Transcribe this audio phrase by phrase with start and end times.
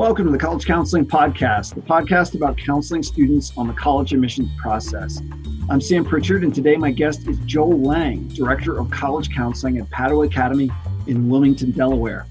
[0.00, 4.48] Welcome to the College Counseling Podcast, the podcast about counseling students on the college admissions
[4.56, 5.20] process.
[5.68, 9.90] I'm Sam Pritchard, and today my guest is Joel Lang, Director of College Counseling at
[9.90, 10.70] Padua Academy
[11.06, 12.26] in Wilmington, Delaware.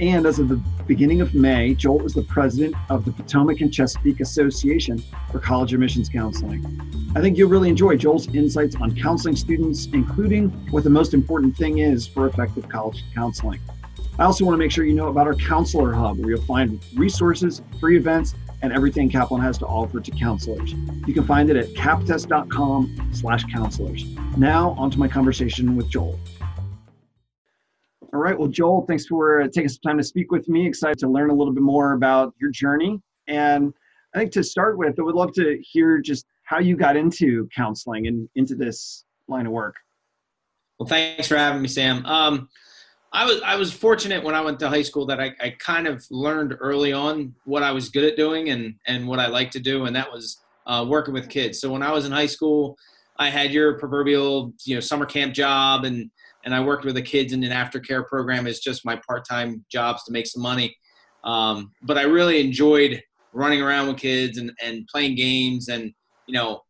[0.00, 3.72] And as of the beginning of May, Joel is the president of the Potomac and
[3.72, 5.02] Chesapeake Association
[5.32, 6.62] for College Admissions Counseling.
[7.16, 11.56] I think you'll really enjoy Joel's insights on counseling students, including what the most important
[11.56, 13.60] thing is for effective college counseling.
[14.16, 16.80] I also want to make sure you know about our Counselor Hub, where you'll find
[16.94, 20.72] resources, free events, and everything Kaplan has to offer to counselors.
[20.72, 24.04] You can find it at kaptest.com slash counselors.
[24.36, 26.20] Now, on to my conversation with Joel.
[28.12, 30.64] All right, well, Joel, thanks for taking some time to speak with me.
[30.64, 33.02] Excited to learn a little bit more about your journey.
[33.26, 33.74] And
[34.14, 37.48] I think to start with, I would love to hear just how you got into
[37.54, 39.74] counseling and into this line of work.
[40.78, 42.06] Well, thanks for having me, Sam.
[42.06, 42.48] Um,
[43.14, 45.86] I was I was fortunate when I went to high school that I, I kind
[45.86, 49.52] of learned early on what I was good at doing and and what I like
[49.52, 51.60] to do, and that was uh, working with kids.
[51.60, 52.76] So when I was in high school,
[53.18, 56.10] I had your proverbial you know summer camp job, and
[56.44, 59.64] and I worked with the kids in an aftercare program as just my part time
[59.70, 60.76] jobs to make some money.
[61.22, 63.00] Um, but I really enjoyed
[63.32, 65.92] running around with kids and and playing games and
[66.26, 66.62] you know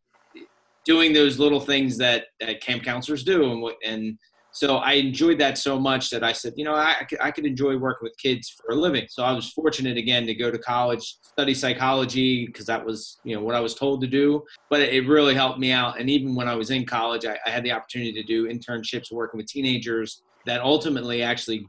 [0.84, 4.18] doing those little things that that camp counselors do and and
[4.54, 7.76] so I enjoyed that so much that I said, you know, I, I could enjoy
[7.76, 9.04] working with kids for a living.
[9.10, 13.34] So I was fortunate again to go to college, study psychology because that was, you
[13.34, 14.44] know, what I was told to do.
[14.70, 15.98] But it really helped me out.
[15.98, 19.10] And even when I was in college, I, I had the opportunity to do internships
[19.10, 21.66] working with teenagers that ultimately actually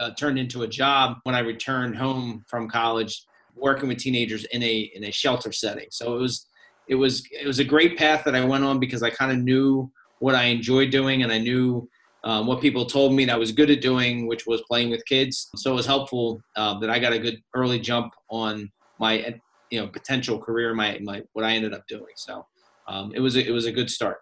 [0.00, 4.62] uh, turned into a job when I returned home from college, working with teenagers in
[4.62, 5.88] a in a shelter setting.
[5.90, 6.46] So it was
[6.88, 9.38] it was it was a great path that I went on because I kind of
[9.38, 11.86] knew what I enjoyed doing and I knew
[12.26, 15.04] um, what people told me that I was good at doing, which was playing with
[15.06, 15.48] kids.
[15.54, 19.38] So it was helpful uh, that I got a good early jump on my
[19.70, 22.12] you know potential career, my my what I ended up doing.
[22.16, 22.44] So
[22.88, 24.18] um, it was a, it was a good start.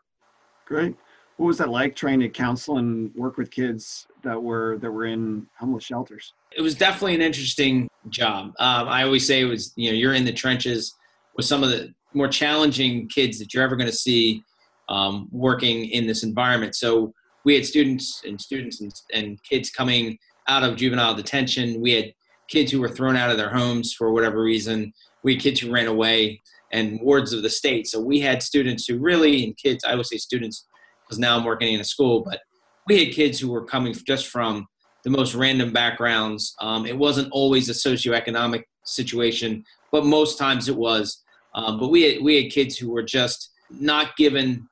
[0.66, 0.94] Great.
[1.38, 5.06] What was that like trying to counsel and work with kids that were that were
[5.06, 6.34] in homeless shelters?
[6.54, 8.52] It was definitely an interesting job.
[8.58, 10.94] Um, I always say it was you know you're in the trenches
[11.36, 14.44] with some of the more challenging kids that you're ever going to see
[14.90, 16.76] um, working in this environment.
[16.76, 17.14] So
[17.44, 20.18] we had students and students and, and kids coming
[20.48, 21.80] out of juvenile detention.
[21.80, 22.12] We had
[22.48, 24.92] kids who were thrown out of their homes for whatever reason.
[25.22, 26.40] We had kids who ran away
[26.72, 27.86] and wards of the state.
[27.86, 30.66] So we had students who really, and kids, I would say students,
[31.04, 32.40] because now I'm working in a school, but
[32.86, 34.66] we had kids who were coming just from
[35.04, 36.54] the most random backgrounds.
[36.60, 41.22] Um, it wasn't always a socioeconomic situation, but most times it was.
[41.54, 44.66] Um, but we had, we had kids who were just not given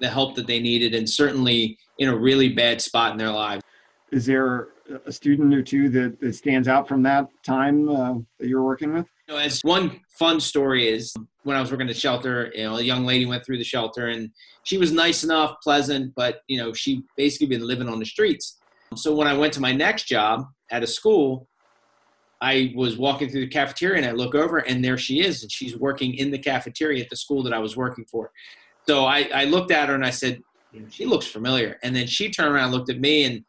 [0.00, 3.62] the help that they needed and certainly in a really bad spot in their lives.
[4.12, 4.68] Is there
[5.06, 8.64] a student or two that, that stands out from that time uh, that you were
[8.64, 9.06] working with?
[9.28, 12.64] You know, as one fun story is when I was working at the shelter, you
[12.64, 14.30] know, a young lady went through the shelter and
[14.64, 18.58] she was nice enough, pleasant, but you know, she basically been living on the streets.
[18.94, 21.48] So when I went to my next job at a school,
[22.40, 25.50] I was walking through the cafeteria and I look over and there she is and
[25.50, 28.30] she's working in the cafeteria at the school that I was working for.
[28.86, 30.42] So I, I looked at her and I said,
[30.90, 31.78] she looks familiar.
[31.82, 33.44] And then she turned around, looked at me, and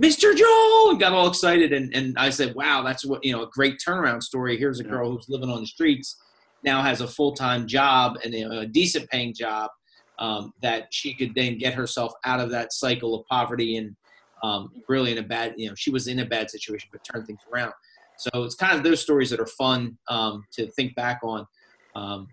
[0.00, 0.34] Mr.
[0.36, 1.72] Joel, and got all excited.
[1.72, 4.56] And, and I said, wow, that's what, you know, a great turnaround story.
[4.56, 6.16] Here's a girl who's living on the streets,
[6.64, 9.70] now has a full time job and a decent paying job
[10.18, 13.94] um, that she could then get herself out of that cycle of poverty and
[14.42, 17.26] um, really in a bad, you know, she was in a bad situation, but turned
[17.26, 17.72] things around.
[18.16, 21.46] So it's kind of those stories that are fun um, to think back on
[21.94, 22.28] um,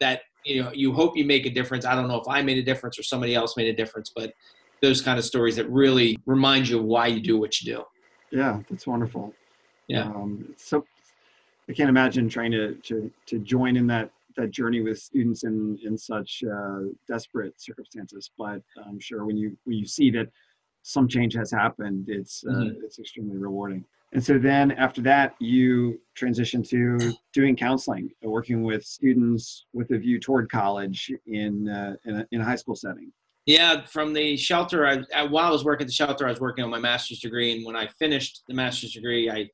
[0.00, 1.84] that you know you hope you make a difference.
[1.84, 4.32] I don't know if i made a difference or somebody else made a difference but
[4.82, 7.84] those kind of stories that really remind you of why you do what you do.
[8.30, 9.32] Yeah that's wonderful.
[9.88, 10.04] Yeah.
[10.04, 10.84] Um, so
[11.68, 15.78] i can't imagine trying to to to join in that that journey with students in
[15.84, 20.28] in such uh, desperate circumstances but i'm sure when you when you see that
[20.82, 22.84] some change has happened it's uh, mm-hmm.
[22.84, 23.84] it's extremely rewarding
[24.14, 29.90] and so then after that, you transition to doing counseling, uh, working with students with
[29.90, 33.12] a view toward college in, uh, in, a, in, a, high school setting.
[33.46, 36.40] Yeah, from the shelter, I, I, while I was working at the shelter, I was
[36.40, 37.56] working on my master's degree.
[37.56, 39.50] And when I finished the master's degree, I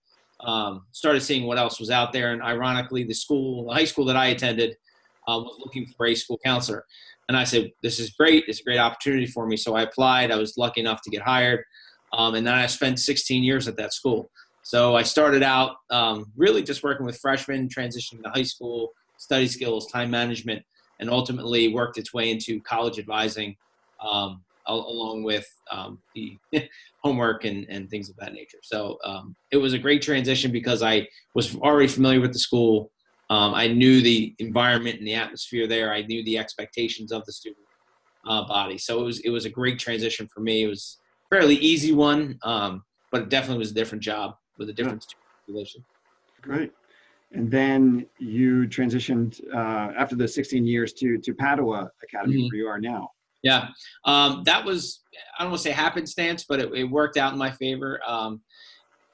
[0.47, 2.33] um, started seeing what else was out there.
[2.33, 4.77] And ironically, the school, the high school that I attended,
[5.27, 6.85] uh, was looking for a school counselor.
[7.29, 8.45] And I said, This is great.
[8.47, 9.57] It's a great opportunity for me.
[9.57, 10.31] So I applied.
[10.31, 11.65] I was lucky enough to get hired.
[12.13, 14.31] Um, and then I spent 16 years at that school.
[14.63, 19.47] So I started out um, really just working with freshmen, transitioning to high school, study
[19.47, 20.63] skills, time management,
[21.01, 23.57] and ultimately worked its way into college advising
[24.01, 26.39] um, along with um, the
[27.03, 28.59] homework and, and things of that nature.
[28.63, 32.93] So um, it was a great transition because I was already familiar with the school.
[33.31, 35.93] Um, I knew the environment and the atmosphere there.
[35.93, 37.65] I knew the expectations of the student
[38.27, 38.77] uh, body.
[38.77, 40.65] So it was it was a great transition for me.
[40.65, 40.99] It was
[41.31, 45.05] fairly easy one, um, but it definitely was a different job with a different
[45.41, 45.85] population.
[46.43, 46.71] Great.
[47.33, 52.47] And then you transitioned uh, after the 16 years to to Padua Academy, mm-hmm.
[52.47, 53.11] where you are now.
[53.43, 53.69] Yeah,
[54.05, 55.03] um, that was
[55.39, 58.01] I don't want to say happenstance, but it, it, worked out in my favor.
[58.07, 58.43] Um,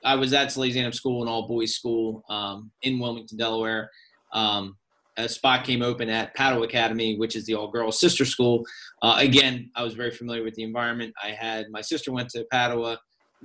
[0.05, 3.91] I was at Salesianum School, an all boys school um, in Wilmington, Delaware.
[4.33, 4.77] Um,
[5.19, 8.65] a spot came open at Padua Academy, which is the all girls sister school.
[9.03, 11.15] Uh, again, I was very familiar with the environment.
[11.23, 12.99] I had my sister went to Padua.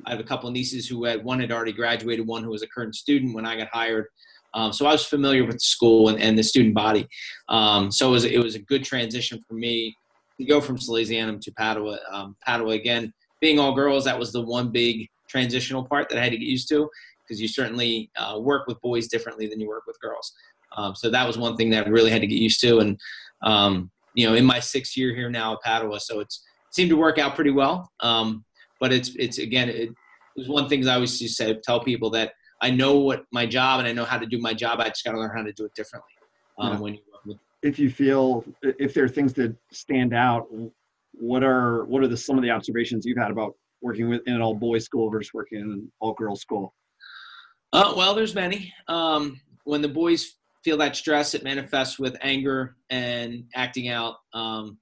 [0.05, 2.67] I have a couple nieces who had one had already graduated, one who was a
[2.67, 4.07] current student when I got hired.
[4.53, 7.07] Um, so I was familiar with the school and, and the student body.
[7.49, 9.95] Um, so it was, it was a good transition for me
[10.37, 11.99] to go from Salesianum to Padua.
[12.11, 16.23] Um, Padua, again, being all girls, that was the one big transitional part that I
[16.23, 16.89] had to get used to
[17.23, 20.33] because you certainly uh, work with boys differently than you work with girls.
[20.75, 22.79] Um, so that was one thing that I really had to get used to.
[22.79, 22.99] And,
[23.41, 26.97] um, you know, in my sixth year here now at Padua, so it's seemed to
[26.97, 27.91] work out pretty well.
[27.99, 28.43] Um,
[28.81, 29.95] but it's, it's again, it, it
[30.35, 33.45] was one thing I always used to say, tell people that I know what my
[33.45, 34.81] job and I know how to do my job.
[34.81, 36.11] I just got to learn how to do it differently.
[36.59, 36.79] Um, yeah.
[36.79, 37.01] When you
[37.63, 40.47] if you feel if there are things that stand out,
[41.13, 44.33] what are what are the some of the observations you've had about working with in
[44.33, 46.73] an all boys school versus working in an all girls school?
[47.73, 48.73] Uh, well, there's many.
[48.87, 54.77] Um, when the boys feel that stress, it manifests with anger and acting out, um,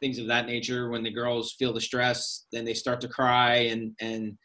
[0.00, 0.90] things of that nature.
[0.90, 4.36] When the girls feel the stress, then they start to cry and and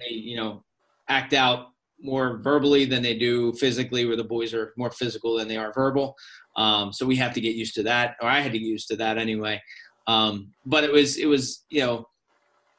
[0.00, 0.64] they you know
[1.08, 1.68] act out
[2.02, 5.72] more verbally than they do physically, where the boys are more physical than they are
[5.72, 6.16] verbal.
[6.56, 8.88] Um, so we have to get used to that, or I had to get used
[8.88, 9.60] to that anyway.
[10.06, 12.06] Um, but it was, it was, you know,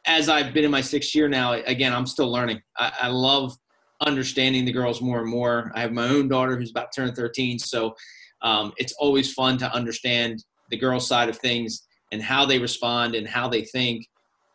[0.06, 2.62] as I've been in my sixth year now, again, I'm still learning.
[2.77, 3.56] I, I love
[4.01, 5.71] understanding the girls more and more.
[5.74, 7.95] I have my own daughter who's about to turn 13, so
[8.41, 11.83] um, it's always fun to understand the girls' side of things
[12.13, 14.07] and how they respond and how they think,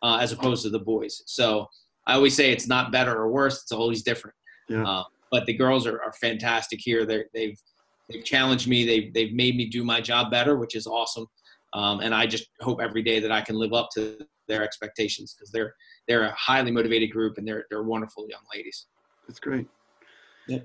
[0.02, 1.22] uh, as opposed to the boys.
[1.26, 1.66] So
[2.06, 4.36] I always say it's not better or worse; it's always different.
[4.68, 4.84] Yeah.
[4.84, 7.04] Uh, but the girls are, are fantastic here.
[7.04, 7.58] they they've
[8.08, 8.86] they've challenged me.
[8.86, 11.26] They've they've made me do my job better, which is awesome.
[11.74, 15.34] Um, and I just hope every day that I can live up to their expectations
[15.34, 15.74] because they're
[16.06, 18.86] they're a highly motivated group and they're they're wonderful young ladies.
[19.26, 19.66] That's great.
[20.46, 20.60] Yeah.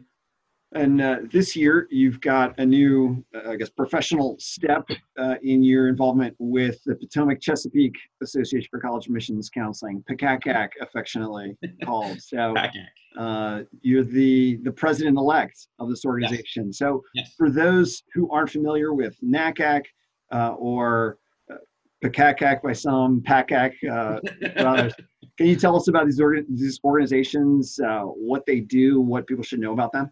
[0.76, 4.88] And uh, this year, you've got a new, uh, I guess, professional step
[5.18, 11.56] uh, in your involvement with the Potomac Chesapeake Association for College Admissions Counseling, PCACAC, affectionately
[11.84, 12.20] called.
[12.22, 12.56] So
[13.18, 16.68] uh, you're the the president elect of this organization.
[16.68, 16.78] Yes.
[16.78, 17.34] So yes.
[17.38, 19.84] for those who aren't familiar with NACAC
[20.32, 21.20] uh, or
[21.52, 21.56] uh,
[22.04, 24.94] PCACAC by some, PACAC by others.
[25.38, 29.60] Can you tell us about these, orga- these organizations, what they do, what people should
[29.60, 30.12] know about them?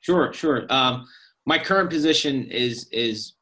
[0.00, 0.66] Sure, sure.
[0.70, 1.06] Um,
[1.46, 3.34] my current position is is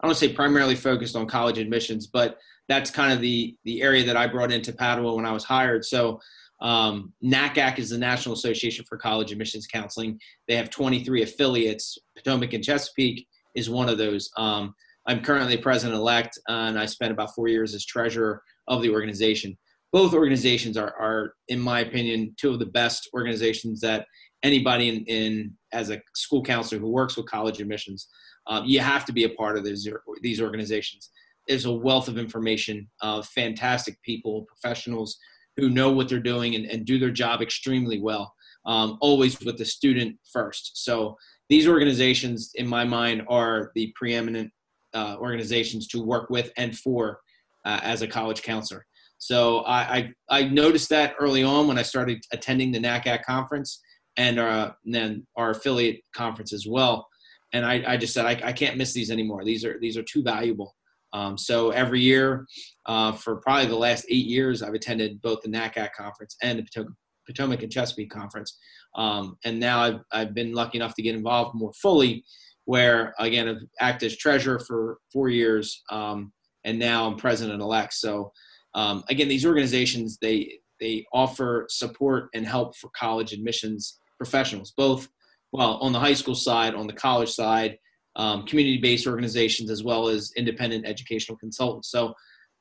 [0.00, 2.38] I don't say primarily focused on college admissions, but
[2.68, 5.84] that's kind of the the area that I brought into Padua when I was hired.
[5.84, 6.20] So
[6.60, 10.18] um, NACAC is the National Association for College Admissions Counseling.
[10.48, 11.98] They have 23 affiliates.
[12.16, 14.28] Potomac and Chesapeake is one of those.
[14.36, 14.74] Um,
[15.06, 19.56] I'm currently president elect, and I spent about four years as treasurer of the organization.
[19.92, 24.04] Both organizations are, are, in my opinion, two of the best organizations that
[24.42, 28.08] anybody in, in as a school counselor who works with college admissions,
[28.46, 29.88] um, you have to be a part of these
[30.22, 31.10] these organizations.
[31.46, 35.18] There's a wealth of information, uh, fantastic people, professionals
[35.56, 38.34] who know what they're doing and, and do their job extremely well.
[38.66, 40.84] Um, always with the student first.
[40.84, 41.16] So
[41.48, 44.52] these organizations, in my mind, are the preeminent
[44.92, 47.20] uh, organizations to work with and for
[47.64, 48.84] uh, as a college counselor.
[49.18, 53.80] So I, I, I noticed that early on when I started attending the NACAC conference
[54.18, 57.08] and, uh, and then our affiliate conference as well.
[57.52, 59.42] And I, I just said I, I, can't miss these anymore.
[59.42, 60.74] These are these are too valuable.
[61.14, 62.46] Um, so every year,
[62.84, 66.64] uh, for probably the last eight years, I've attended both the NACAC conference and the
[66.64, 66.92] Potomac,
[67.26, 68.58] Potomac and Chesapeake conference.
[68.94, 72.24] Um, and now I've, I've been lucky enough to get involved more fully,
[72.66, 76.32] where again I've acted as treasurer for four years, um,
[76.64, 77.94] and now I'm president elect.
[77.94, 78.32] So
[78.74, 83.98] um, again, these organizations they they offer support and help for college admissions
[84.28, 85.08] professionals, both
[85.52, 87.78] well on the high school side, on the college side,
[88.16, 91.90] um, community-based organizations, as well as independent educational consultants.
[91.90, 92.12] So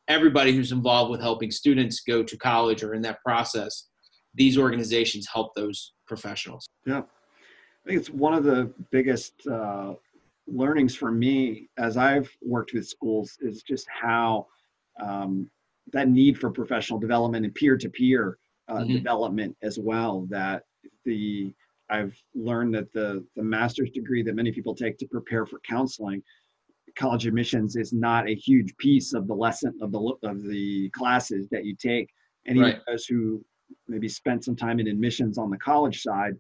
[0.07, 3.87] everybody who's involved with helping students go to college or in that process,
[4.35, 6.67] these organizations help those professionals.
[6.85, 9.95] Yeah, I think it's one of the biggest uh,
[10.47, 14.47] learnings for me as I've worked with schools is just how
[15.01, 15.49] um,
[15.91, 18.37] that need for professional development and peer-to-peer
[18.69, 18.93] uh, Mhm.
[18.93, 20.27] development as well.
[20.29, 20.63] That
[21.05, 21.53] the
[21.89, 26.21] I've learned that the the master's degree that many people take to prepare for counseling,
[26.97, 31.47] college admissions is not a huge piece of the lesson of the of the classes
[31.49, 32.09] that you take.
[32.45, 32.81] And even Right.
[32.87, 33.43] those who
[33.87, 36.35] maybe spent some time in admissions on the college side,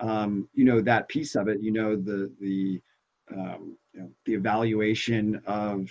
[0.00, 1.62] um, you know that piece of it.
[1.62, 2.80] You know the the
[3.32, 5.88] um, you know, the evaluation of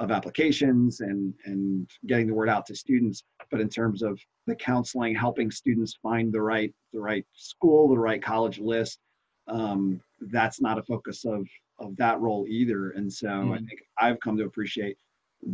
[0.00, 4.54] of applications and and getting the word out to students but in terms of the
[4.56, 8.98] counseling helping students find the right the right school the right college list
[9.46, 10.00] um,
[10.32, 11.46] that's not a focus of
[11.78, 13.68] of that role either and so i Mhm.
[13.68, 14.96] think i've come to appreciate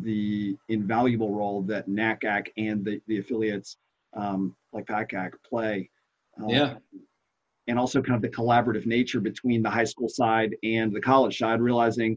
[0.03, 3.77] the invaluable role that nacac and the, the affiliates
[4.15, 5.91] um, like pacac play
[6.39, 6.77] um, Yeah.
[7.67, 11.37] and also kind of the collaborative nature between the high school side and the college
[11.39, 12.17] side realizing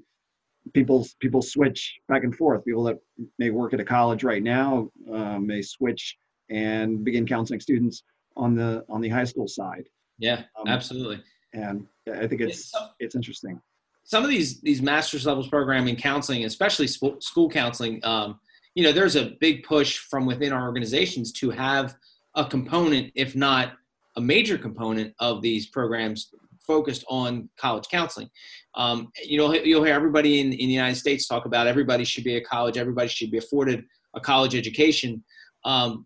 [0.74, 2.66] people people switch back and forth.
[2.66, 3.00] People that
[3.38, 6.18] may work at a college right now um, may switch
[6.50, 8.04] and begin counseling students
[8.36, 9.86] on the on the high school side.
[10.18, 11.24] Yeah, Um, absolutely.
[11.54, 13.62] and i think it's it's interesting.
[14.04, 18.40] Some of these these master's levels program in counseling, especially sp- school counseling, um,
[18.76, 21.96] you know, there's a big push from within our organizations to have
[22.36, 23.74] a component, if not
[24.16, 26.32] a major component, of these programs
[26.70, 28.30] focused on college counseling.
[28.76, 32.24] Um, you know, you'll hear everybody in, in the United States talk about everybody should
[32.24, 33.84] be at college, everybody should be afforded
[34.16, 35.24] a college education,
[35.66, 36.06] um,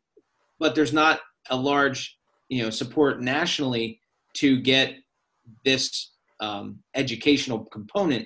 [0.60, 2.18] but there's not a large,
[2.48, 4.00] you know, support nationally
[4.36, 4.96] to get
[5.66, 8.26] this um, educational component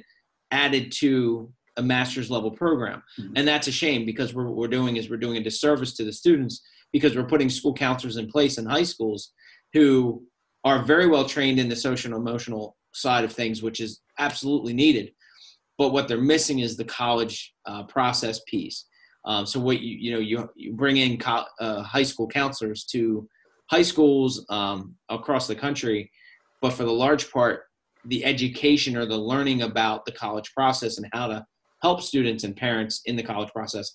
[0.51, 3.01] added to a master's level program.
[3.19, 3.33] Mhm.
[3.35, 6.13] And that's a shame because what we're doing is we're doing a disservice to the
[6.13, 6.61] students
[6.93, 9.33] because we're putting school counselors in place in high schools
[9.73, 10.23] who
[10.67, 14.73] are very well trained in the social and emotional side of things, which is absolutely
[14.73, 15.11] needed.
[15.77, 18.85] But what they're missing is the college uh, process piece.
[19.25, 22.85] Um, so what you you know you you bring in co- uh, high school counselors
[22.85, 23.27] to
[23.69, 26.11] high schools um, across the country,
[26.61, 27.63] but for the large part,
[28.05, 31.45] the education or the learning about the college process and how to
[31.81, 33.91] help students and parents in the college process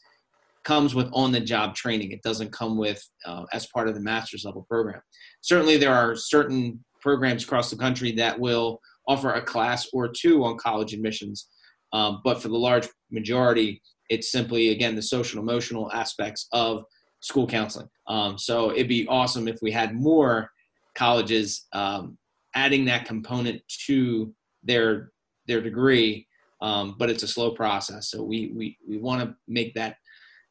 [0.65, 2.13] comes with on the job training.
[2.13, 5.01] It doesn't come with uh, as part of the master's level program.
[5.41, 10.45] Certainly, there are certain programs across the country that will offer a class or two
[10.45, 11.49] on college admissions,
[11.93, 16.85] um, but for the large majority, it's simply again the social emotional aspects of
[17.21, 17.89] school counseling.
[18.07, 20.51] Um, so it'd be awesome if we had more
[20.95, 22.19] colleges um,
[22.55, 25.11] adding that component to their
[25.47, 26.27] their degree
[26.61, 29.97] um, but it's a slow process so we we, we want to make that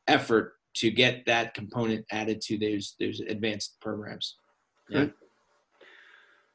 [0.08, 4.36] effort to get that component added to those those advanced programs
[4.92, 5.06] yeah.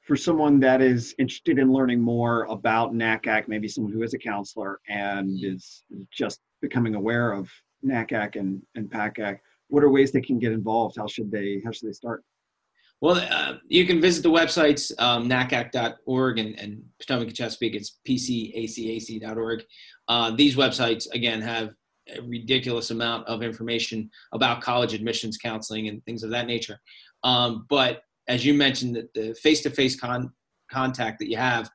[0.02, 4.18] For someone that is interested in learning more about NACAC, maybe someone who is a
[4.18, 7.50] counselor and is just becoming aware of
[7.84, 9.38] NACAC and, and PACAC,
[9.68, 10.96] what are ways they can get involved?
[10.96, 12.22] How should they how should they start?
[13.00, 17.74] Well, uh, you can visit the websites um, nacac.org and, and Potomac and Chesapeake.
[17.74, 19.64] It's pcacac.org.
[20.08, 21.70] Uh, these websites again have
[22.14, 26.78] a ridiculous amount of information about college admissions counseling and things of that nature.
[27.24, 30.32] Um, but as you mentioned, the, the face-to-face con-
[30.70, 31.70] contact that you have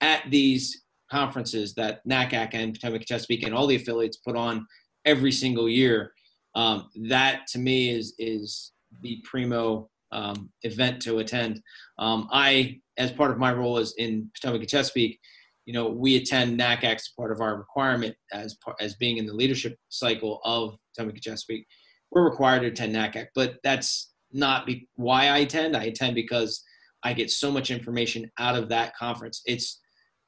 [0.00, 4.66] at these conferences that NACAC and Potomac Chesapeake and all the affiliates put on
[5.04, 6.12] every single year,
[6.54, 11.60] um, that to me is is the primo um, event to attend.
[11.98, 15.20] Um, I, as part of my role as in Potomac Chesapeake,
[15.66, 19.34] you know, we attend NACAC as part of our requirement as as being in the
[19.34, 21.66] leadership cycle of Potomac Chesapeake.
[22.10, 25.76] We're required to attend NACAC, but that's not be- why I attend.
[25.76, 26.62] I attend because
[27.02, 29.42] I get so much information out of that conference.
[29.44, 29.80] It's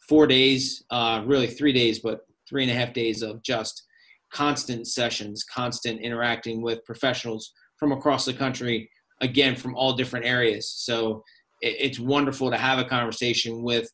[0.09, 3.85] four days, uh, really three days, but three and a half days of just
[4.33, 8.91] constant sessions, constant interacting with professionals from across the country,
[9.21, 10.71] again from all different areas.
[10.71, 11.23] So
[11.61, 13.89] it, it's wonderful to have a conversation with,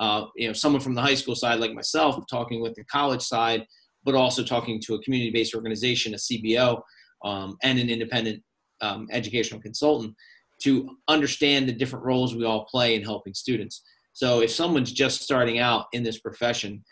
[0.00, 3.22] uh, you know, someone from the high school side like myself, talking with the college
[3.22, 3.66] side,
[4.04, 6.80] but also talking to a community-based organization, a CBO,
[7.24, 8.42] um, and an independent
[8.80, 10.14] um, educational consultant
[10.62, 13.82] to understand the different roles we all play in helping students.
[14.12, 16.84] So if someone's just starting out in this profession,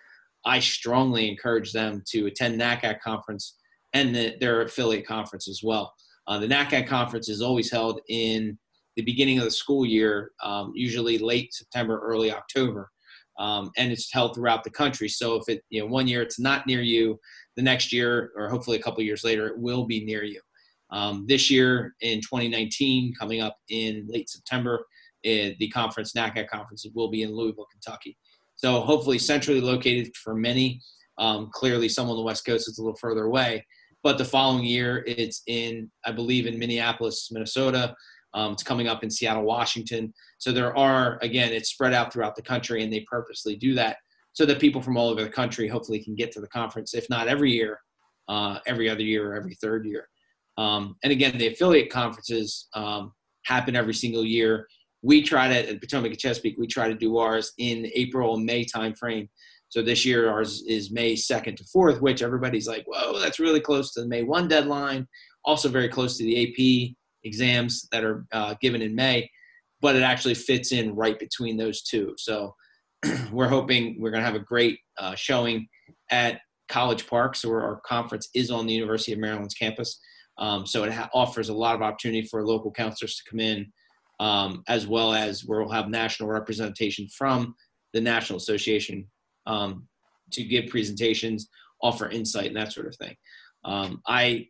[0.44, 3.56] I strongly encourage them to attend NACAC conference
[3.94, 5.92] and the, their affiliate conference as well.
[6.28, 8.58] Uh, the NACAC conference is always held in
[8.96, 12.90] the beginning of the school year, um, usually late September, early October,
[13.38, 15.08] um, and it's held throughout the country.
[15.08, 17.18] So if it, you know, one year it's not near you,
[17.56, 20.40] the next year, or hopefully a couple years later, it will be near you.
[20.90, 24.86] Um, this year in 2019, coming up in late September,
[25.24, 28.16] uh, the conference, NACAC conference, will be in Louisville, Kentucky.
[28.54, 30.80] So hopefully centrally located for many.
[31.18, 33.64] Um, clearly, some on the West Coast is a little further away,
[34.02, 37.94] But the following year, it's in, I believe, in Minneapolis, Minnesota.
[38.36, 40.12] Um, it's coming up in Seattle, Washington.
[40.38, 43.96] So there are, again, it's spread out throughout the country, and they purposely do that
[44.34, 47.08] so that people from all over the country hopefully can get to the conference, if
[47.08, 47.80] not every year,
[48.28, 50.06] uh, every other year or every third year.
[50.58, 53.12] Um, and again, the affiliate conferences um,
[53.46, 54.66] happen every single year.
[55.00, 58.44] We try to at Potomac and Chesapeake, we try to do ours in April and
[58.44, 59.28] May timeframe.
[59.70, 63.60] So this year ours is May 2nd to 4th, which everybody's like, whoa, that's really
[63.60, 65.06] close to the May 1 deadline.
[65.46, 69.30] Also very close to the AP exams that are uh, given in May,
[69.80, 72.14] but it actually fits in right between those two.
[72.16, 72.54] So
[73.32, 75.68] we're hoping we're going to have a great uh, showing
[76.10, 77.36] at College Park.
[77.36, 80.00] So our conference is on the University of Maryland's campus.
[80.38, 83.72] Um, so it ha- offers a lot of opportunity for local counselors to come in,
[84.20, 87.54] um, as well as we'll have national representation from
[87.92, 89.06] the National Association
[89.46, 89.86] um,
[90.32, 91.48] to give presentations,
[91.82, 93.14] offer insight, and that sort of thing.
[93.64, 94.48] Um, I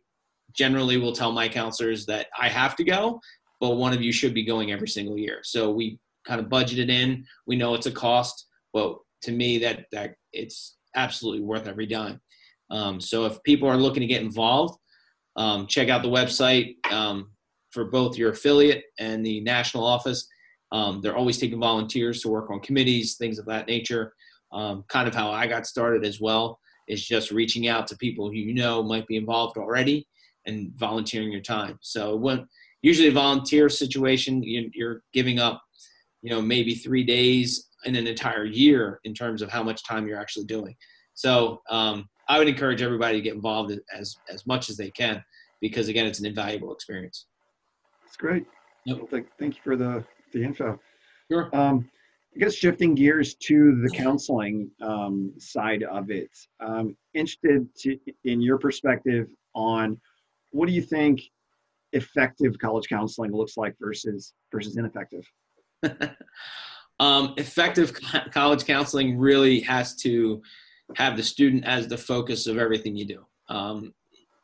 [0.57, 3.21] generally will tell my counselors that I have to go,
[3.59, 5.39] but one of you should be going every single year.
[5.43, 7.25] So we kind of budgeted in.
[7.45, 12.19] We know it's a cost, but to me, that that it's absolutely worth every dime.
[12.69, 14.77] Um, so if people are looking to get involved,
[15.37, 17.31] um, check out the website um,
[17.71, 20.27] for both your affiliate and the national office.
[20.71, 24.13] Um, they're always taking volunteers to work on committees, things of that nature.
[24.51, 28.27] Um, kind of how I got started as well is just reaching out to people
[28.27, 30.07] who you know might be involved already
[30.47, 31.77] and volunteering your time.
[31.81, 32.47] So when
[32.81, 35.61] usually a volunteer situation, you, you're giving up
[36.21, 40.07] you know maybe three days in an entire year in terms of how much time
[40.07, 40.75] you're actually doing.
[41.13, 45.23] So um, i would encourage everybody to get involved as as much as they can
[45.61, 47.27] because again it's an invaluable experience.
[48.03, 48.45] That's great.
[48.85, 48.97] Yep.
[48.97, 50.79] well, thank, thank you for the the info.
[51.31, 51.49] Sure.
[51.55, 51.89] Um,
[52.35, 58.41] I guess shifting gears to the counseling um, side of it, um, interested to, in
[58.41, 59.99] your perspective on
[60.51, 61.21] what do you think
[61.93, 65.25] effective college counseling looks like versus versus ineffective?
[66.99, 67.93] um, effective
[68.31, 70.41] college counseling really has to
[70.95, 73.25] have the student as the focus of everything you do.
[73.49, 73.93] Um,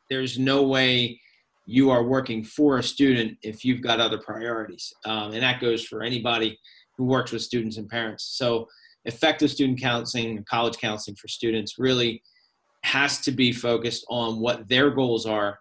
[0.10, 1.20] there's no way
[1.66, 4.94] you are working for a student if you've got other priorities.
[5.06, 6.60] Um, and that goes for anybody
[6.98, 8.36] who works with students and parents.
[8.38, 8.68] So,
[9.06, 12.22] effective student counseling, college counseling for students really
[12.84, 15.60] has to be focused on what their goals are,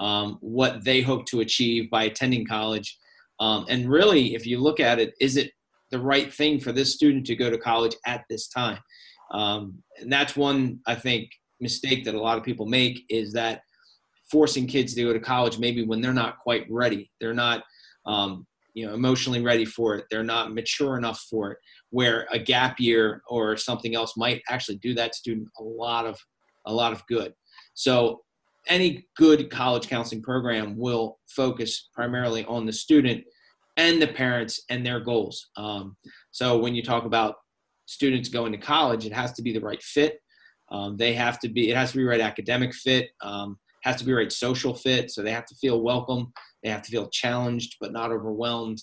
[0.00, 2.98] um, what they hope to achieve by attending college,
[3.40, 5.50] um, and really, if you look at it, is it
[5.90, 8.78] the right thing for this student to go to college at this time?
[9.32, 13.62] Um, and that's one, I think, mistake that a lot of people make is that
[14.30, 17.10] forcing kids to go to college maybe when they're not quite ready.
[17.20, 17.64] They're not,
[18.06, 20.04] um, you know, emotionally ready for it.
[20.10, 21.58] They're not mature enough for it.
[21.90, 26.18] Where a gap year or something else might actually do that student a lot of
[26.66, 27.32] a lot of good.
[27.74, 28.20] So
[28.68, 33.24] any good college counseling program will focus primarily on the student
[33.76, 35.48] and the parents and their goals.
[35.56, 35.96] Um,
[36.30, 37.36] so when you talk about
[37.86, 40.18] students going to college, it has to be the right fit.
[40.70, 44.04] Um, they have to be, it has to be right academic fit, um, has to
[44.04, 45.10] be right social fit.
[45.10, 46.32] So they have to feel welcome.
[46.62, 48.82] They have to feel challenged, but not overwhelmed.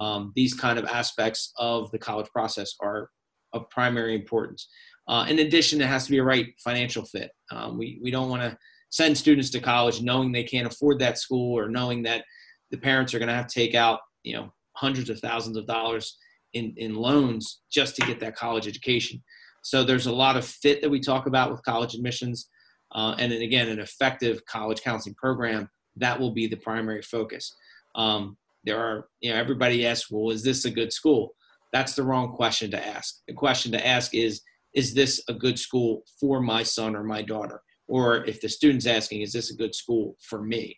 [0.00, 3.10] Um, these kind of aspects of the college process are
[3.52, 4.68] of primary importance.
[5.06, 7.30] Uh, in addition, it has to be a right financial fit.
[7.50, 8.56] Um, we, we don't want to
[8.90, 12.24] send students to college knowing they can't afford that school or knowing that
[12.70, 15.66] the parents are going to have to take out you know hundreds of thousands of
[15.66, 16.16] dollars
[16.54, 19.22] in, in loans just to get that college education.
[19.62, 22.48] So there's a lot of fit that we talk about with college admissions
[22.94, 27.54] uh, and then again an effective college counseling program that will be the primary focus.
[27.94, 31.34] Um, there are you know everybody asks well is this a good school?
[31.72, 33.16] That's the wrong question to ask.
[33.26, 34.42] The question to ask is
[34.74, 38.86] is this a good school for my son or my daughter or if the student's
[38.86, 40.76] asking, is this a good school for me?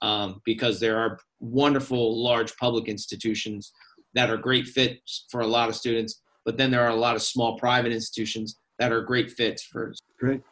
[0.00, 3.72] Um, because there are wonderful large public institutions
[4.14, 7.14] that are great fits for a lot of students, but then there are a lot
[7.14, 9.94] of small private institutions that are great fits for.
[10.18, 10.42] Great.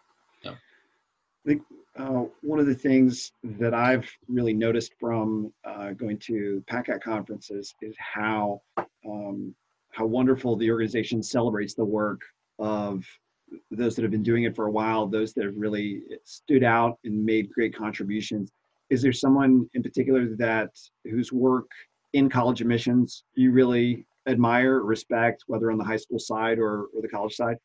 [0.42, 0.52] Yeah.
[0.52, 1.62] I think
[1.98, 7.74] uh, one of the things that I've really noticed from uh, going to PACAC conferences
[7.82, 8.62] is how
[9.04, 9.54] um,
[9.92, 12.20] how wonderful the organization celebrates the work
[12.60, 13.04] of
[13.70, 16.98] those that have been doing it for a while, those that have really stood out
[17.04, 18.50] and made great contributions.
[18.90, 20.70] Is there someone in particular that
[21.04, 21.68] whose work
[22.12, 27.02] in college admissions you really admire, respect, whether on the high school side or, or
[27.02, 27.56] the college side?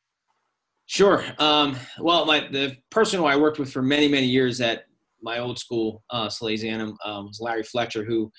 [0.88, 1.26] Sure.
[1.40, 4.86] Um, well, my the person who I worked with for many many years at
[5.22, 8.32] my old school, uh, Salesianum, um, was Larry Fletcher, who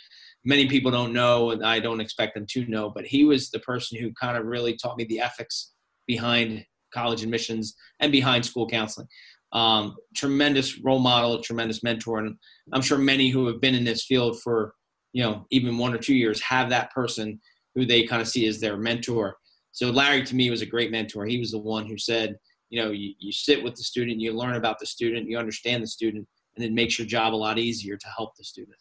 [0.45, 3.59] many people don't know, and I don't expect them to know, but he was the
[3.59, 5.73] person who kind of really taught me the ethics
[6.07, 9.09] behind college admissions and behind school counseling.
[9.53, 12.37] Um, tremendous role model, tremendous mentor, and
[12.73, 14.75] I'm sure many who have been in this field for
[15.13, 17.41] you know even one or two years have that person
[17.75, 19.37] who they kind of see as their mentor.
[19.73, 21.27] So Larry to me was a great mentor.
[21.27, 22.37] He was the one who said,
[22.71, 25.83] you know, you, you sit with the student, you learn about the student, you understand
[25.83, 28.79] the student, and it makes your job a lot easier to help the student.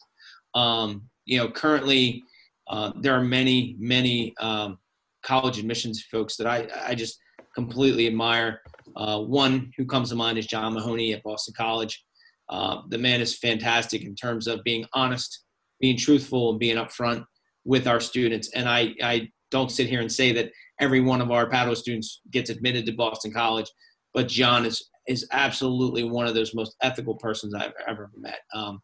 [0.54, 2.22] Um, you know, currently
[2.68, 4.78] uh, there are many, many um,
[5.22, 7.18] college admissions folks that I, I just
[7.56, 8.60] completely admire.
[8.94, 12.04] Uh, one who comes to mind is John Mahoney at Boston College.
[12.48, 15.44] Uh, the man is fantastic in terms of being honest,
[15.80, 17.24] being truthful, and being upfront
[17.64, 18.50] with our students.
[18.54, 22.20] And I, I don't sit here and say that every one of our Padua students
[22.30, 23.70] gets admitted to Boston College,
[24.14, 28.40] but John is is absolutely one of those most ethical persons I've ever met.
[28.52, 28.80] Um,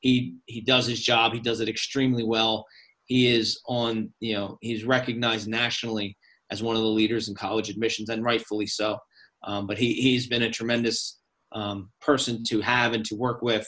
[0.00, 1.32] he he does his job.
[1.32, 2.64] He does it extremely well.
[3.06, 6.16] He is on you know he's recognized nationally
[6.50, 8.98] as one of the leaders in college admissions, and rightfully so.
[9.44, 11.18] Um, but he he's been a tremendous
[11.52, 13.66] um, person to have and to work with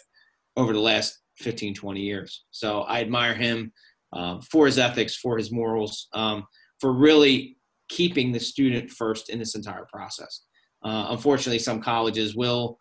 [0.57, 2.45] over the last 15, 20 years.
[2.51, 3.73] So I admire him
[4.13, 6.45] um, for his ethics, for his morals, um,
[6.81, 7.57] for really
[7.89, 10.43] keeping the student first in this entire process.
[10.85, 12.79] Uh, unfortunately, some colleges will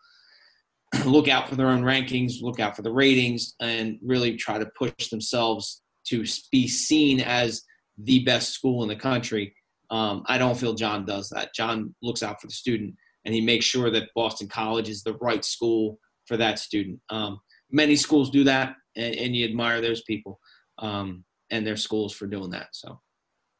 [1.04, 4.68] look out for their own rankings, look out for the ratings, and really try to
[4.78, 7.62] push themselves to be seen as
[7.98, 9.54] the best school in the country.
[9.90, 11.54] Um, I don't feel John does that.
[11.54, 12.94] John looks out for the student
[13.24, 17.00] and he makes sure that Boston College is the right school for that student.
[17.10, 20.38] Um, many schools do that, and, and you admire those people
[20.78, 22.68] um, and their schools for doing that.
[22.72, 23.00] So,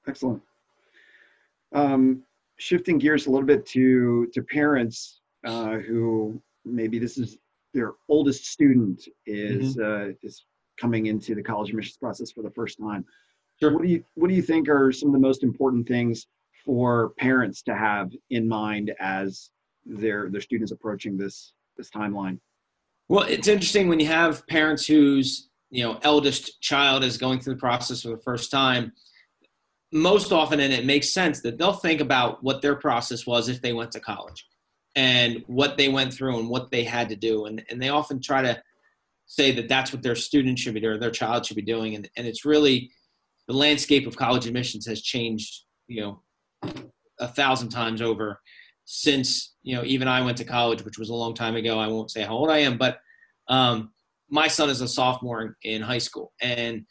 [0.09, 0.41] excellent.
[1.75, 2.23] Um,
[2.59, 7.37] shifting gears a little bit to to parents uh, who maybe this is
[7.75, 10.11] their oldest student is mm-hmm.
[10.11, 10.45] uh, is
[10.81, 13.05] coming into the college admissions process for the first time.
[13.61, 13.73] Sure.
[13.73, 16.27] What do you what do you think are some of the most important things
[16.65, 19.51] for parents to have in mind as
[19.85, 22.39] their their students approaching this this timeline?
[23.09, 27.55] Well, it's interesting when you have parents whose you know eldest child is going through
[27.55, 28.93] the process for the first time
[29.93, 33.63] most often and it makes sense that they'll think about what their process was if
[33.63, 34.47] they went to college
[34.95, 38.21] and what they went through and what they had to do and, and they often
[38.21, 38.61] try to
[39.27, 41.95] say that that's what their student should be doing or their child should be doing
[41.95, 42.91] and, and it's really
[43.49, 46.23] the landscape of college admissions has changed you know
[47.21, 48.41] a thousand times over
[48.85, 51.87] since you know even i went to college which was a long time ago i
[51.87, 52.99] won't say how old i am but
[53.49, 53.93] um,
[54.29, 56.85] my son is a sophomore in high school and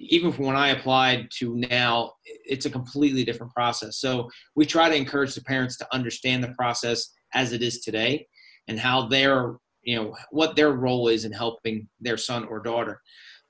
[0.00, 3.98] even from when I applied to now, it's a completely different process.
[3.98, 8.26] So we try to encourage the parents to understand the process as it is today
[8.66, 13.00] and how their, you know, what their role is in helping their son or daughter.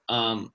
[0.09, 0.53] Um,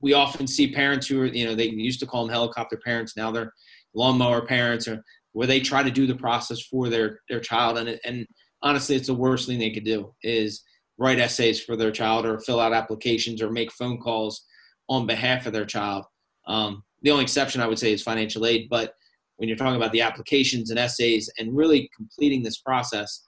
[0.00, 3.16] we often see parents who are, you know, they used to call them helicopter parents.
[3.16, 3.52] Now they're
[3.94, 7.78] lawnmower parents or where they try to do the process for their, their child.
[7.78, 8.26] And, and
[8.62, 10.62] honestly, it's the worst thing they could do is
[10.98, 14.44] write essays for their child or fill out applications or make phone calls
[14.88, 16.04] on behalf of their child.
[16.46, 18.92] Um, the only exception I would say is financial aid, but
[19.36, 23.26] when you're talking about the applications and essays and really completing this process,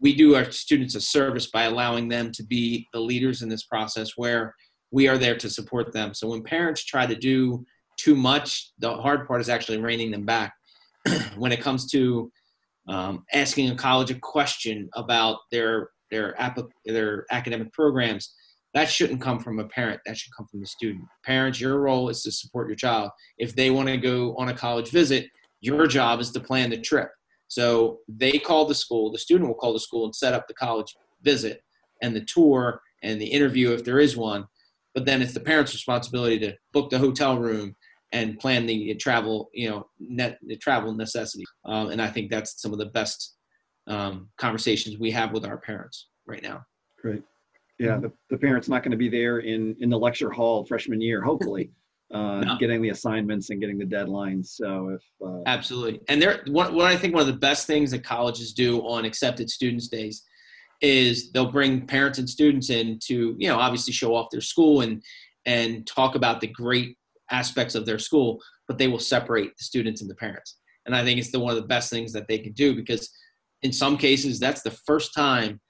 [0.00, 3.64] we do our students a service by allowing them to be the leaders in this
[3.64, 4.54] process where
[4.90, 6.14] we are there to support them.
[6.14, 7.64] So when parents try to do
[7.98, 10.54] too much, the hard part is actually reining them back.
[11.36, 12.30] when it comes to
[12.88, 18.34] um, asking a college a question about their their, app, their academic programs,
[18.72, 20.00] that shouldn't come from a parent.
[20.06, 21.04] That should come from the student.
[21.22, 23.10] Parents your role is to support your child.
[23.36, 25.28] If they want to go on a college visit
[25.60, 27.10] your job is to plan the trip.
[27.48, 30.54] So they call the school the student will call the school and set up the
[30.54, 31.62] college visit
[32.02, 34.46] and the tour and the interview if there is one
[34.98, 37.76] but then it's the parent's responsibility to book the hotel room
[38.10, 42.60] and plan the travel you know net the travel necessity um, and i think that's
[42.60, 43.36] some of the best
[43.86, 46.60] um, conversations we have with our parents right now
[47.00, 47.22] great
[47.78, 51.00] yeah, the, the parent's not going to be there in in the lecture hall freshman
[51.00, 51.70] year, hopefully,
[52.12, 52.56] uh, no.
[52.58, 54.46] getting the assignments and getting the deadlines.
[54.48, 57.92] So if uh, absolutely, and there, what what I think one of the best things
[57.92, 60.24] that colleges do on accepted students days
[60.80, 64.82] is they'll bring parents and students in to you know obviously show off their school
[64.82, 65.02] and
[65.46, 66.96] and talk about the great
[67.30, 70.58] aspects of their school, but they will separate the students and the parents.
[70.86, 73.10] And I think it's the one of the best things that they can do because
[73.62, 75.60] in some cases that's the first time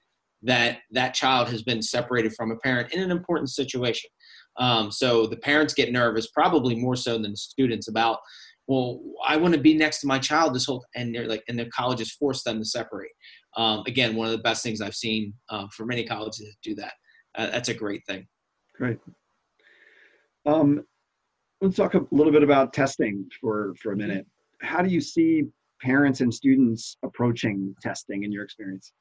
[0.42, 4.10] that that child has been separated from a parent in an important situation.
[4.58, 8.18] Um, so the parents get nervous, probably more so than the students, about,
[8.66, 11.58] well, I want to be next to my child this whole, and they're like, and
[11.58, 13.10] the colleges forced them to separate.
[13.56, 16.92] Um, again, one of the best things I've seen uh, for many colleges do that.
[17.34, 18.26] Uh, that's a great thing.
[18.74, 18.98] Great.
[20.46, 20.84] Um,
[21.60, 24.26] let's talk a little bit about testing for for a minute.
[24.60, 25.44] How do you see
[25.80, 28.92] parents and students approaching testing in your experience?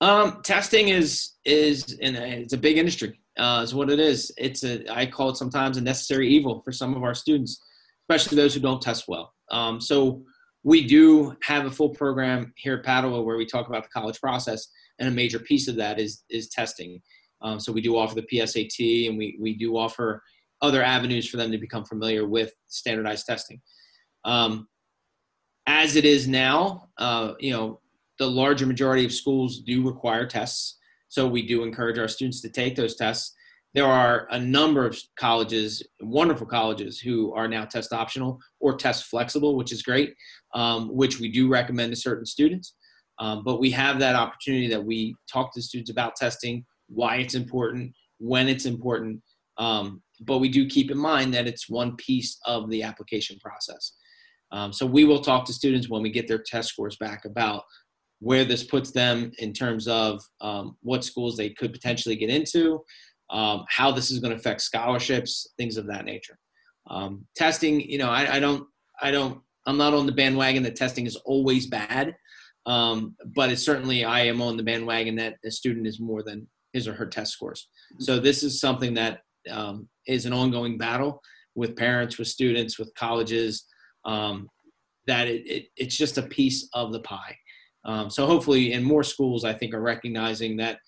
[0.00, 3.20] Um, testing is is and it's a big industry.
[3.38, 4.32] Uh, is what it is.
[4.38, 7.62] It's a I call it sometimes a necessary evil for some of our students,
[8.04, 9.34] especially those who don't test well.
[9.50, 10.22] Um, so
[10.62, 14.20] we do have a full program here at Padua where we talk about the college
[14.20, 14.68] process,
[14.98, 17.00] and a major piece of that is is testing.
[17.42, 20.22] Um, so we do offer the PSAT, and we we do offer
[20.62, 23.60] other avenues for them to become familiar with standardized testing.
[24.24, 24.68] Um,
[25.66, 27.80] as it is now, uh, you know,
[28.18, 30.76] the larger majority of schools do require tests,
[31.08, 33.34] so we do encourage our students to take those tests.
[33.74, 39.04] There are a number of colleges, wonderful colleges, who are now test optional or test
[39.04, 40.14] flexible, which is great,
[40.54, 42.74] um, which we do recommend to certain students.
[43.20, 47.34] Um, but we have that opportunity that we talk to students about testing, why it's
[47.34, 49.20] important, when it's important.
[49.58, 53.92] Um, but we do keep in mind that it's one piece of the application process.
[54.52, 57.62] Um, so we will talk to students when we get their test scores back about
[58.20, 62.80] where this puts them in terms of um, what schools they could potentially get into,
[63.30, 66.38] um, how this is going to affect scholarships, things of that nature.
[66.88, 68.66] Um, testing, you know, I, I, don't,
[69.00, 72.14] I don't, I'm not on the bandwagon that testing is always bad,
[72.66, 76.48] um, but it's certainly I am on the bandwagon that a student is more than
[76.72, 77.68] his or her test scores.
[77.98, 81.20] So this is something that um, is an ongoing battle
[81.54, 83.64] with parents, with students, with colleges.
[84.04, 84.48] Um,
[85.06, 87.36] that it, it, it's just a piece of the pie.
[87.84, 90.78] Um, so hopefully, in more schools, I think are recognizing that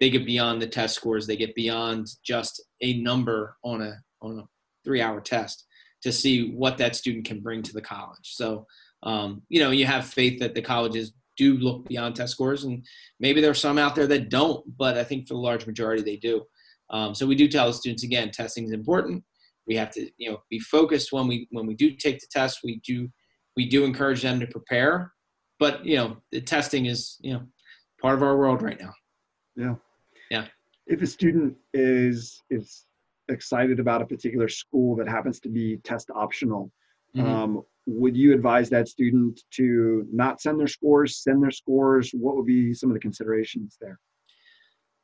[0.00, 1.26] they get beyond the test scores.
[1.26, 4.44] They get beyond just a number on a on a
[4.84, 5.66] three hour test
[6.02, 8.34] to see what that student can bring to the college.
[8.34, 8.66] So
[9.02, 12.84] um, you know, you have faith that the colleges do look beyond test scores, and
[13.20, 16.02] maybe there are some out there that don't, but I think for the large majority
[16.02, 16.44] they do.
[16.90, 19.22] Um, so we do tell the students again, testing is important.
[19.66, 22.60] We have to, you know, be focused when we when we do take the test.
[22.64, 23.08] We do
[23.56, 25.12] we do encourage them to prepare,
[25.58, 27.42] but you know, the testing is you know
[28.00, 28.94] part of our world right now.
[29.54, 29.74] Yeah.
[30.30, 30.46] Yeah.
[30.86, 32.86] If a student is is
[33.28, 36.72] excited about a particular school that happens to be test optional,
[37.16, 37.26] mm-hmm.
[37.26, 42.10] um, would you advise that student to not send their scores, send their scores?
[42.12, 43.98] What would be some of the considerations there?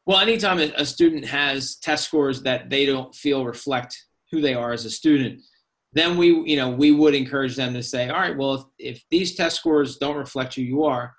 [0.07, 3.97] Well, anytime a student has test scores that they don't feel reflect
[4.31, 5.41] who they are as a student,
[5.95, 9.03] then we, you know, we would encourage them to say, all right, well, if, if
[9.11, 11.15] these test scores don't reflect who you are,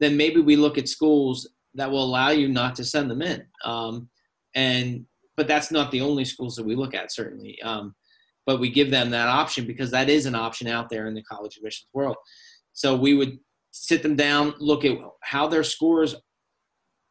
[0.00, 3.44] then maybe we look at schools that will allow you not to send them in.
[3.64, 4.08] Um,
[4.54, 5.06] and
[5.36, 7.60] but that's not the only schools that we look at, certainly.
[7.62, 7.94] Um,
[8.46, 11.22] but we give them that option because that is an option out there in the
[11.22, 12.16] college admissions world.
[12.72, 13.38] So we would
[13.70, 16.14] sit them down, look at how their scores,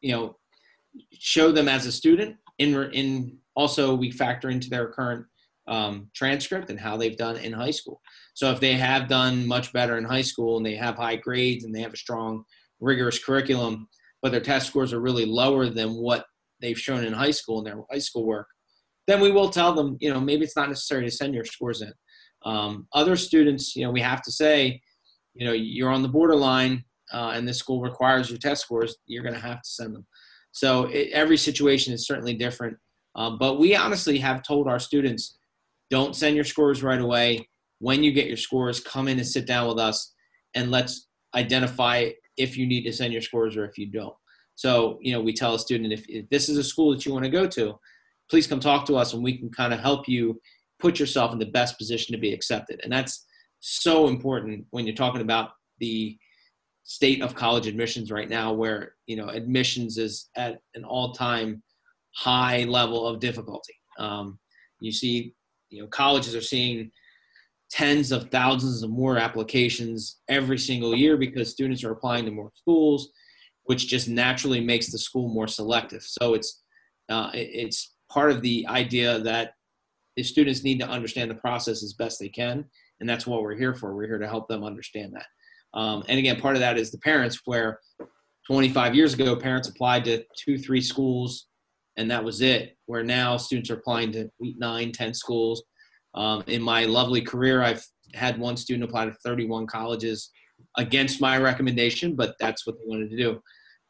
[0.00, 0.36] you know,
[1.12, 2.36] show them as a student.
[2.58, 5.26] In in also we factor into their current
[5.66, 8.00] um, transcript and how they've done in high school.
[8.34, 11.64] So if they have done much better in high school and they have high grades
[11.64, 12.44] and they have a strong,
[12.80, 13.88] rigorous curriculum,
[14.24, 16.24] but their test scores are really lower than what
[16.62, 18.46] they've shown in high school in their high school work,
[19.06, 21.82] then we will tell them, you know, maybe it's not necessary to send your scores
[21.82, 21.92] in.
[22.46, 24.80] Um, other students, you know, we have to say,
[25.34, 29.22] you know, you're on the borderline uh, and this school requires your test scores, you're
[29.22, 30.06] going to have to send them.
[30.52, 32.78] So it, every situation is certainly different.
[33.16, 35.36] Um, but we honestly have told our students,
[35.90, 37.46] don't send your scores right away.
[37.80, 40.14] When you get your scores, come in and sit down with us
[40.54, 44.14] and let's identify if you need to send your scores or if you don't.
[44.56, 47.12] So, you know, we tell a student if, if this is a school that you
[47.12, 47.78] want to go to,
[48.30, 50.40] please come talk to us and we can kind of help you
[50.78, 52.80] put yourself in the best position to be accepted.
[52.82, 53.26] And that's
[53.60, 56.16] so important when you're talking about the
[56.84, 61.62] state of college admissions right now where, you know, admissions is at an all-time
[62.14, 63.74] high level of difficulty.
[63.98, 64.38] Um,
[64.80, 65.34] you see,
[65.70, 66.90] you know, colleges are seeing
[67.74, 72.52] tens of thousands of more applications every single year because students are applying to more
[72.54, 73.10] schools
[73.64, 76.02] which just naturally makes the school more selective.
[76.02, 76.62] So it's
[77.08, 79.52] uh, it's part of the idea that
[80.16, 82.64] the students need to understand the process as best they can,
[83.00, 83.94] and that's what we're here for.
[83.94, 85.26] We're here to help them understand that.
[85.78, 87.80] Um, and again, part of that is the parents, where
[88.46, 91.46] 25 years ago, parents applied to two, three schools,
[91.96, 92.76] and that was it.
[92.86, 95.62] Where now students are applying to eight, nine, ten schools.
[96.14, 100.30] Um, in my lovely career, I've had one student apply to 31 colleges
[100.76, 103.40] against my recommendation, but that's what they wanted to do.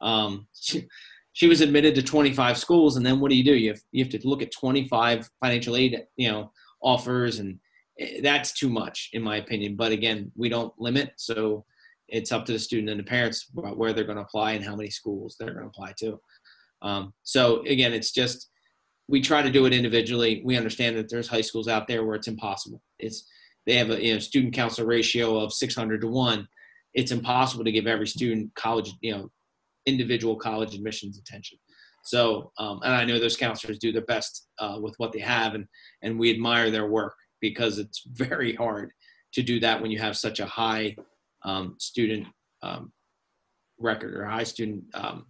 [0.00, 0.86] Um, she,
[1.32, 3.54] she, was admitted to 25 schools, and then what do you do?
[3.54, 6.50] You have, you have to look at 25 financial aid, you know,
[6.82, 7.58] offers, and
[7.98, 9.76] eh, that's too much, in my opinion.
[9.76, 11.64] But again, we don't limit, so
[12.08, 14.64] it's up to the student and the parents about where they're going to apply and
[14.64, 16.20] how many schools they're going to apply to.
[16.82, 18.50] Um, so again, it's just
[19.08, 20.42] we try to do it individually.
[20.44, 22.80] We understand that there's high schools out there where it's impossible.
[22.98, 23.28] It's
[23.66, 26.48] they have a you know student council ratio of 600 to one
[26.94, 29.30] it's impossible to give every student college, you know,
[29.86, 31.58] individual college admissions attention.
[32.04, 35.54] So, um, and I know those counselors do their best uh, with what they have,
[35.54, 35.66] and
[36.02, 38.90] and we admire their work because it's very hard
[39.32, 40.96] to do that when you have such a high
[41.44, 42.26] um, student
[42.62, 42.92] um,
[43.78, 45.26] record or high student um,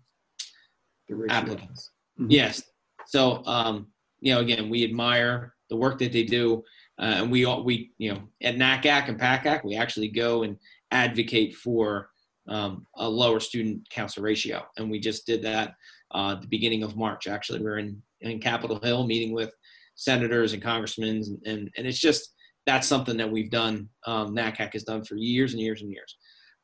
[1.31, 1.91] applicants.
[2.21, 2.31] Mm-hmm.
[2.31, 2.63] Yes.
[3.07, 3.89] So, um,
[4.21, 6.63] you know, again, we admire the work that they do,
[7.01, 10.57] uh, and we all we you know at NACAC and PACAC we actually go and
[10.91, 12.11] advocate for
[12.49, 15.75] um, a lower student council ratio, and we just did that
[16.15, 17.27] uh, at the beginning of March.
[17.27, 19.53] Actually, we are in in Capitol Hill meeting with
[19.97, 22.35] senators and congressmen, and and, and it's just
[22.67, 23.89] that's something that we've done.
[24.07, 26.17] Um, NACAC has done for years and years and years.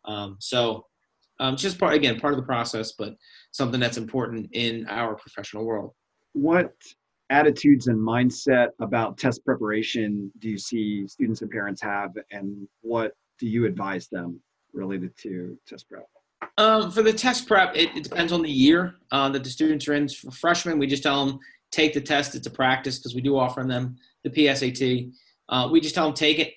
[0.06, 0.86] Um, so
[1.40, 3.14] um, just part again part of the process, but
[3.52, 5.92] something that's important in our professional world.
[6.32, 6.74] What
[7.30, 13.12] attitudes and mindset about test preparation do you see students and parents have, and what
[13.38, 14.40] do you advise them
[14.72, 16.06] related to test prep?
[16.58, 19.86] Um, for the test prep, it, it depends on the year uh, that the students
[19.88, 20.08] are in.
[20.08, 21.38] For freshmen, we just tell them
[21.70, 22.34] take the test.
[22.34, 25.12] It's a practice because we do offer them the PSAT.
[25.48, 26.52] Uh, we just tell them take it,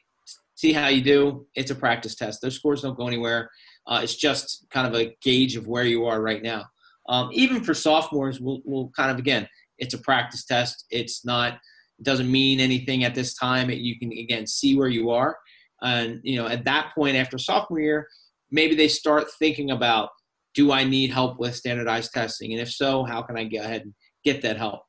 [0.56, 1.46] see how you do.
[1.56, 2.42] It's a practice test.
[2.42, 3.50] Those scores don't go anywhere.
[3.88, 6.66] Uh, it's just kind of a gauge of where you are right now.
[7.10, 10.86] Um, even for sophomores, we'll, we'll kind of again, it's a practice test.
[10.90, 11.54] It's not.
[12.00, 13.70] It doesn't mean anything at this time.
[13.70, 15.38] It, you can again see where you are,
[15.82, 18.08] and you know at that point after sophomore year,
[18.52, 20.10] maybe they start thinking about
[20.54, 22.52] do I need help with standardized testing?
[22.52, 24.82] And if so, how can I go ahead and get that help?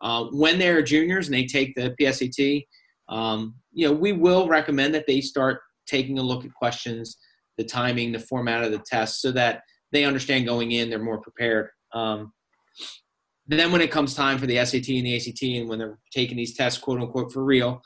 [0.00, 2.66] Uh, when they're juniors and they take the PSAT,
[3.08, 7.18] um, you know, we will recommend that they start taking a look at questions,
[7.58, 11.20] the timing, the format of the test, so that they understand going in, they're more
[11.20, 11.68] prepared.
[11.92, 12.32] Um,
[13.58, 16.36] then when it comes time for the SAT and the ACT, and when they're taking
[16.36, 17.82] these tests, quote unquote, for real,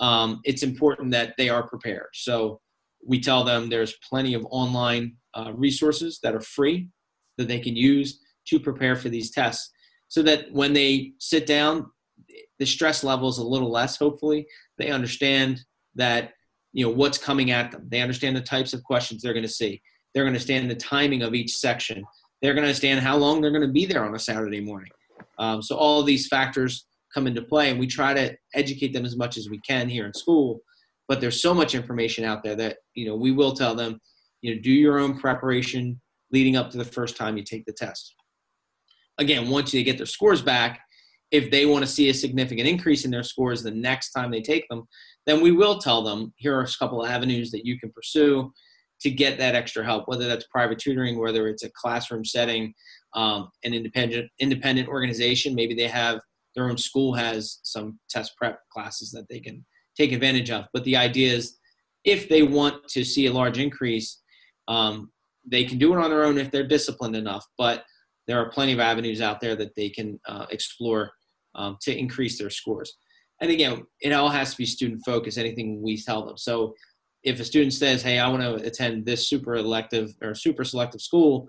[0.00, 2.08] um, it's important that they are prepared.
[2.14, 2.60] So
[3.06, 6.88] we tell them there's plenty of online uh, resources that are free
[7.36, 9.70] that they can use to prepare for these tests
[10.08, 11.86] so that when they sit down
[12.58, 14.46] the stress level is a little less hopefully.
[14.78, 15.60] They understand
[15.94, 16.32] that
[16.72, 17.86] you know what's coming at them.
[17.88, 19.80] They understand the types of questions they're going to see.
[20.12, 22.04] They're going to understand the timing of each section.
[22.40, 24.90] They're going to understand how long they're going to be there on a saturday morning
[25.38, 29.04] um, so all of these factors come into play and we try to educate them
[29.04, 30.60] as much as we can here in school.
[31.06, 34.00] But there's so much information out there that you know we will tell them
[34.42, 37.72] you know do your own preparation leading up to the first time you take the
[37.72, 38.14] test.
[39.18, 40.80] Again once they get their scores back
[41.30, 44.40] if they want to see a significant increase in their scores the next time they
[44.40, 44.86] take them
[45.26, 48.50] then we will tell them here are a couple of avenues that you can pursue
[49.00, 52.72] to get that extra help whether that's private tutoring whether it's a classroom setting
[53.14, 56.20] um, an independent independent organization maybe they have
[56.58, 59.64] their own school has some test prep classes that they can
[59.96, 60.64] take advantage of.
[60.72, 61.56] But the idea is
[62.04, 64.20] if they want to see a large increase,
[64.66, 65.10] um,
[65.46, 67.44] they can do it on their own if they're disciplined enough.
[67.56, 67.84] But
[68.26, 71.12] there are plenty of avenues out there that they can uh, explore
[71.54, 72.92] um, to increase their scores.
[73.40, 76.36] And again, it all has to be student focused, anything we tell them.
[76.36, 76.74] So
[77.22, 81.00] if a student says, hey, I want to attend this super elective or super selective
[81.00, 81.48] school,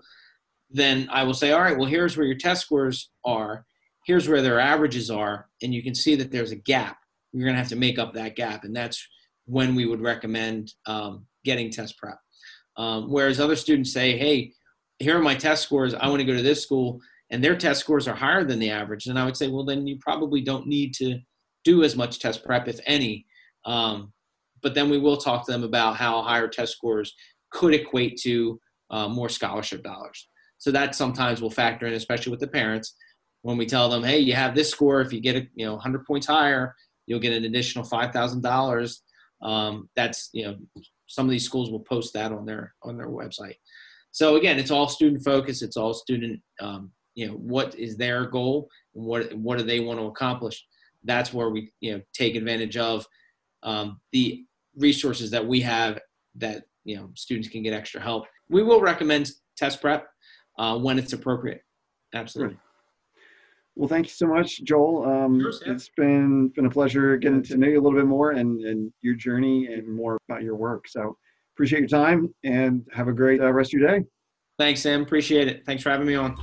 [0.70, 3.64] then I will say, all right, well, here's where your test scores are.
[4.06, 5.48] Here's where their averages are.
[5.62, 6.96] And you can see that there's a gap
[7.32, 8.64] you're going to have to make up that gap.
[8.64, 9.06] And that's
[9.46, 12.18] when we would recommend um, getting test prep.
[12.76, 14.52] Um, whereas other students say, hey,
[14.98, 15.94] here are my test scores.
[15.94, 18.70] I want to go to this school, and their test scores are higher than the
[18.70, 19.06] average.
[19.06, 21.18] And I would say, well, then you probably don't need to
[21.64, 23.26] do as much test prep, if any.
[23.64, 24.12] Um,
[24.62, 27.14] but then we will talk to them about how higher test scores
[27.50, 30.28] could equate to uh, more scholarship dollars.
[30.60, 32.94] So that sometimes will factor in, especially with the parents,
[33.42, 35.00] when we tell them, hey, you have this score.
[35.00, 38.44] If you get a, you know 100 points higher, you'll get an additional five thousand
[38.44, 39.02] um, dollars.
[39.96, 40.56] That's you know
[41.06, 43.56] some of these schools will post that on their on their website.
[44.12, 45.62] So again, it's all student focused.
[45.62, 46.40] It's all student.
[46.60, 50.62] Um, you know what is their goal and what what do they want to accomplish.
[51.04, 53.06] That's where we you know take advantage of
[53.62, 54.44] um, the
[54.76, 55.98] resources that we have
[56.36, 58.26] that you know students can get extra help.
[58.50, 60.06] We will recommend test prep
[60.60, 61.62] uh, when it's appropriate.
[62.14, 62.58] Absolutely.
[63.76, 65.08] Well, thank you so much, Joel.
[65.08, 68.32] Um, sure, it's been been a pleasure getting to know you a little bit more
[68.32, 70.86] and, and your journey and more about your work.
[70.86, 71.16] So
[71.54, 74.04] appreciate your time and have a great uh, rest of your day.
[74.58, 75.00] Thanks, Sam.
[75.02, 75.64] Appreciate it.
[75.64, 76.36] Thanks for having me on.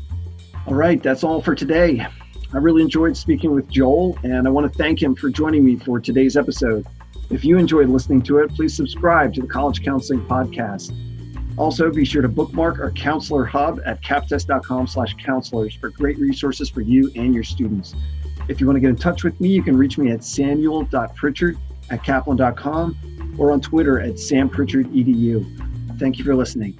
[0.65, 2.05] All right, that's all for today.
[2.53, 5.75] I really enjoyed speaking with Joel, and I want to thank him for joining me
[5.75, 6.87] for today's episode.
[7.29, 10.91] If you enjoyed listening to it, please subscribe to the College Counseling Podcast.
[11.57, 16.69] Also, be sure to bookmark our counselor hub at kaptest.com slash counselors for great resources
[16.69, 17.95] for you and your students.
[18.47, 21.57] If you want to get in touch with me, you can reach me at samuel.pritchard
[21.89, 25.99] at kaplan.com or on Twitter at sampritchardedu.
[25.99, 26.77] Thank you for listening.